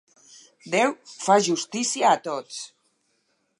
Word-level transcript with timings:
Déu 0.75 0.95
fa 1.09 1.37
justícia 1.49 2.09
a 2.13 2.17
tots. 2.31 2.59